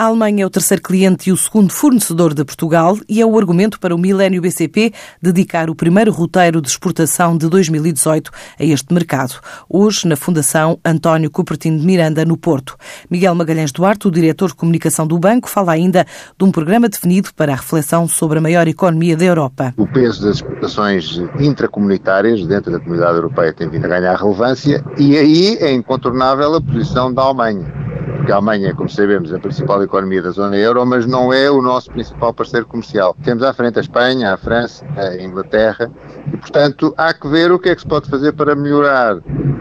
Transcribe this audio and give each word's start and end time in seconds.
A 0.00 0.06
Alemanha 0.06 0.44
é 0.44 0.46
o 0.46 0.48
terceiro 0.48 0.82
cliente 0.82 1.28
e 1.28 1.32
o 1.32 1.36
segundo 1.36 1.70
fornecedor 1.70 2.32
de 2.32 2.42
Portugal 2.42 2.96
e 3.06 3.20
é 3.20 3.26
o 3.26 3.38
argumento 3.38 3.78
para 3.78 3.94
o 3.94 3.98
Milênio 3.98 4.40
BCP 4.40 4.94
dedicar 5.20 5.68
o 5.68 5.74
primeiro 5.74 6.10
roteiro 6.10 6.62
de 6.62 6.68
exportação 6.68 7.36
de 7.36 7.46
2018 7.50 8.30
a 8.58 8.64
este 8.64 8.94
mercado. 8.94 9.34
Hoje, 9.68 10.08
na 10.08 10.16
Fundação 10.16 10.80
António 10.82 11.30
Cupertino 11.30 11.78
de 11.78 11.84
Miranda, 11.84 12.24
no 12.24 12.38
Porto. 12.38 12.78
Miguel 13.10 13.34
Magalhães 13.34 13.72
Duarte, 13.72 14.08
o 14.08 14.10
diretor 14.10 14.48
de 14.48 14.54
comunicação 14.54 15.06
do 15.06 15.18
banco, 15.18 15.50
fala 15.50 15.72
ainda 15.72 16.06
de 16.38 16.44
um 16.46 16.50
programa 16.50 16.88
definido 16.88 17.28
para 17.36 17.52
a 17.52 17.56
reflexão 17.56 18.08
sobre 18.08 18.38
a 18.38 18.40
maior 18.40 18.66
economia 18.66 19.18
da 19.18 19.26
Europa. 19.26 19.74
O 19.76 19.86
peso 19.86 20.22
das 20.22 20.36
exportações 20.36 21.20
intracomunitárias 21.38 22.46
dentro 22.46 22.72
da 22.72 22.80
comunidade 22.80 23.16
europeia 23.16 23.52
tem 23.52 23.68
vindo 23.68 23.84
a 23.84 23.88
ganhar 23.88 24.16
relevância 24.16 24.82
e 24.96 25.18
aí 25.18 25.58
é 25.60 25.70
incontornável 25.70 26.54
a 26.54 26.62
posição 26.62 27.12
da 27.12 27.20
Alemanha 27.20 27.79
porque 28.30 28.32
a 28.32 28.36
Alemanha, 28.36 28.74
como 28.74 28.88
sabemos, 28.88 29.32
é 29.32 29.36
a 29.36 29.40
principal 29.40 29.82
economia 29.82 30.22
da 30.22 30.30
zona 30.30 30.56
euro, 30.56 30.86
mas 30.86 31.04
não 31.04 31.32
é 31.32 31.50
o 31.50 31.60
nosso 31.60 31.90
principal 31.90 32.32
parceiro 32.32 32.64
comercial. 32.64 33.16
Temos 33.24 33.42
à 33.42 33.52
frente 33.52 33.78
a 33.78 33.80
Espanha, 33.80 34.32
a 34.32 34.36
França, 34.36 34.86
a 34.96 35.20
Inglaterra, 35.20 35.90
e 36.32 36.36
portanto 36.36 36.94
há 36.96 37.12
que 37.12 37.26
ver 37.26 37.50
o 37.50 37.58
que 37.58 37.70
é 37.70 37.74
que 37.74 37.80
se 37.80 37.88
pode 37.88 38.08
fazer 38.08 38.32
para 38.32 38.54
melhorar 38.54 39.16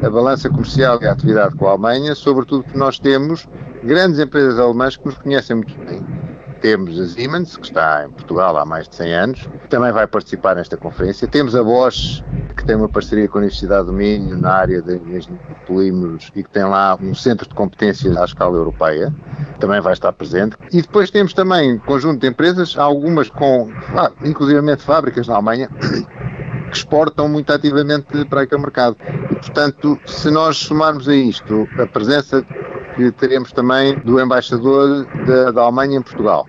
a 0.00 0.10
balança 0.10 0.48
comercial 0.48 1.02
e 1.02 1.06
a 1.06 1.12
atividade 1.12 1.56
com 1.56 1.66
a 1.66 1.70
Alemanha, 1.70 2.14
sobretudo 2.14 2.62
porque 2.62 2.78
nós 2.78 3.00
temos 3.00 3.48
grandes 3.82 4.20
empresas 4.20 4.58
alemãs 4.60 4.96
que 4.96 5.06
nos 5.06 5.18
conhecem 5.18 5.56
muito 5.56 5.76
bem 5.84 6.22
temos 6.60 7.00
a 7.00 7.06
Siemens, 7.08 7.56
que 7.56 7.66
está 7.66 8.06
em 8.06 8.10
Portugal 8.12 8.56
há 8.56 8.64
mais 8.64 8.88
de 8.88 8.94
100 8.94 9.14
anos, 9.14 9.48
também 9.68 9.90
vai 9.90 10.06
participar 10.06 10.54
nesta 10.54 10.76
conferência. 10.76 11.26
Temos 11.26 11.56
a 11.56 11.62
Bosch, 11.64 12.22
que 12.62 12.66
tem 12.66 12.76
uma 12.76 12.88
parceria 12.88 13.28
com 13.28 13.38
a 13.38 13.40
Universidade 13.40 13.86
do 13.86 13.92
Minho 13.92 14.38
na 14.38 14.52
área 14.52 14.80
de 14.80 15.00
polímeros 15.66 16.30
e 16.34 16.44
que 16.44 16.50
tem 16.50 16.62
lá 16.62 16.96
um 17.00 17.12
centro 17.12 17.48
de 17.48 17.54
competências 17.54 18.16
à 18.16 18.24
escala 18.24 18.56
europeia, 18.56 19.12
também 19.58 19.80
vai 19.80 19.92
estar 19.92 20.12
presente. 20.12 20.56
E 20.72 20.80
depois 20.80 21.10
temos 21.10 21.32
também 21.32 21.74
um 21.74 21.78
conjunto 21.78 22.20
de 22.20 22.28
empresas, 22.28 22.78
algumas 22.78 23.28
com, 23.28 23.68
ah, 23.96 24.12
inclusivamente 24.24 24.82
fábricas 24.82 25.26
na 25.26 25.34
Alemanha, 25.34 25.68
que 26.70 26.76
exportam 26.76 27.28
muito 27.28 27.52
ativamente 27.52 28.24
para 28.26 28.42
aquele 28.42 28.60
mercado. 28.60 28.96
E, 29.30 29.34
portanto, 29.34 29.98
se 30.06 30.30
nós 30.30 30.56
somarmos 30.56 31.08
a 31.08 31.14
isto 31.14 31.66
a 31.78 31.86
presença 31.86 32.46
que 32.94 33.10
teremos 33.10 33.52
também 33.52 33.98
do 34.00 34.20
embaixador 34.20 35.06
da, 35.26 35.50
da 35.50 35.62
Alemanha 35.62 35.98
em 35.98 36.02
Portugal. 36.02 36.46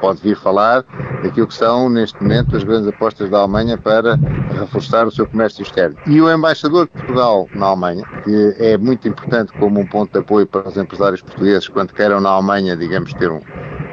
Pode 0.00 0.20
vir 0.20 0.36
falar 0.36 0.84
daquilo 1.22 1.46
que 1.46 1.54
são, 1.54 1.88
neste 1.88 2.20
momento, 2.20 2.56
as 2.56 2.64
grandes 2.64 2.88
apostas 2.88 3.30
da 3.30 3.38
Alemanha 3.38 3.78
para 3.78 4.18
reforçar 4.56 5.06
o 5.06 5.10
seu 5.10 5.26
comércio 5.26 5.62
externo. 5.62 5.96
E 6.06 6.20
o 6.20 6.32
embaixador 6.32 6.86
de 6.86 6.92
Portugal 6.92 7.48
na 7.54 7.66
Alemanha, 7.66 8.04
que 8.24 8.54
é 8.58 8.76
muito 8.76 9.08
importante 9.08 9.52
como 9.54 9.80
um 9.80 9.86
ponto 9.86 10.12
de 10.12 10.18
apoio 10.18 10.46
para 10.46 10.68
os 10.68 10.76
empresários 10.76 11.22
portugueses 11.22 11.68
quando 11.68 11.92
queiram 11.92 12.20
na 12.20 12.30
Alemanha, 12.30 12.76
digamos, 12.76 13.12
ter 13.14 13.30
um, 13.30 13.40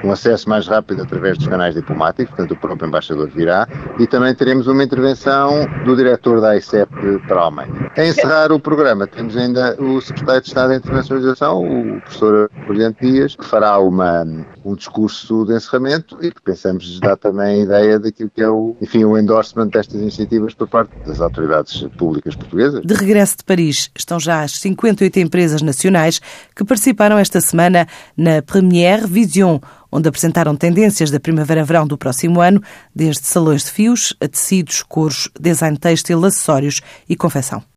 um 0.04 0.12
acesso 0.12 0.50
mais 0.50 0.68
rápido 0.68 1.02
através 1.02 1.38
dos 1.38 1.48
canais 1.48 1.74
diplomáticos, 1.76 2.36
portanto 2.36 2.52
o 2.52 2.58
próprio 2.58 2.88
embaixador 2.88 3.30
virá, 3.30 3.68
e 4.00 4.06
também 4.06 4.36
teremos 4.36 4.68
uma 4.68 4.84
intervenção 4.84 5.66
do 5.86 5.96
diretor 5.96 6.42
da 6.42 6.58
ICEP 6.58 6.90
para 7.28 7.40
a 7.40 7.44
Alemanha. 7.44 7.92
A 7.96 8.06
encerrar 8.06 8.52
o 8.52 8.60
programa, 8.60 9.08
temos 9.08 9.38
ainda 9.38 9.76
o 9.82 10.02
secretário 10.02 10.42
de 10.42 10.48
Estado 10.48 10.70
da 10.70 10.76
Internacionalização, 10.76 11.64
o 11.64 12.02
professor 12.02 12.52
Brilhante 12.68 13.02
Dias, 13.02 13.36
que 13.36 13.46
fará 13.46 13.80
uma, 13.80 14.26
um 14.66 14.76
discurso 14.76 15.46
de 15.46 15.56
encerramento 15.56 16.18
e 16.22 16.32
que 16.32 16.42
pensamos 16.42 17.00
dar 17.00 17.16
também 17.16 17.62
a 17.62 17.64
ideia 17.64 18.00
daquilo 18.00 18.30
que 18.30 18.42
é 18.42 18.50
o, 18.50 18.76
enfim, 18.82 19.04
o 19.04 19.18
endorsement 19.18 19.68
destas 19.68 20.02
iniciativas 20.02 20.54
por 20.54 20.68
parte 20.68 20.92
das 21.06 21.22
autoridades 21.22 21.82
públicas 21.98 22.36
portuguesas. 22.36 22.82
De 22.84 22.94
regresso 22.94 23.38
de 23.38 23.44
Paris, 23.44 23.90
estão 23.96 24.20
já 24.20 24.42
as 24.42 24.54
58 24.54 25.20
empresas 25.20 25.62
nacionais 25.62 26.20
que 26.56 26.66
participaram 26.66 27.18
esta 27.18 27.40
semana 27.40 27.88
na 28.18 28.42
Première 28.42 29.06
Vision, 29.08 29.60
onde 29.94 30.10
apresentaram 30.10 30.56
tendências 30.56 31.12
da 31.12 31.20
primavera-verão 31.20 31.86
do 31.86 31.98
próximo 31.98 32.42
ano, 32.42 32.62
desde 32.94 33.28
salões 33.28 33.64
de 33.64 33.72
fios 33.72 34.14
a 34.20 34.28
tecidos, 34.28 34.82
cores, 34.82 35.30
design 35.40 35.78
têxtil, 35.78 36.26
acessórios 36.26 36.82
e 37.08 37.16
confecção. 37.16 37.64